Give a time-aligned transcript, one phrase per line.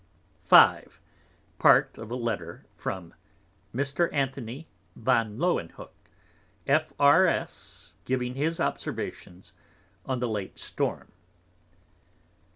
[0.47, 0.87] V.
[1.59, 3.13] Part of a Letter from
[3.71, 4.11] Mr.
[4.11, 5.93] Anthony van Lauwenhoek,
[6.65, 7.93] F.R.S.
[8.03, 9.53] giving his Observations
[10.03, 11.09] on the late Storm.